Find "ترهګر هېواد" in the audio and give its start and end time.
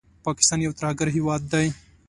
0.79-1.41